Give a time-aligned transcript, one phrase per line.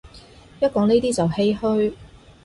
[0.59, 1.93] 一講呢啲就唏噓